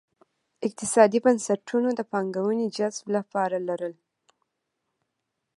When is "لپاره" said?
3.17-3.57